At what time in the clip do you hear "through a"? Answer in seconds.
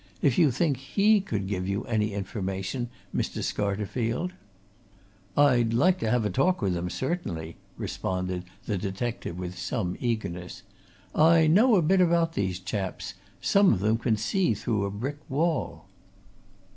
14.55-14.89